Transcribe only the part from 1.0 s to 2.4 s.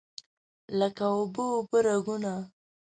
اوبه، اوبه راګونه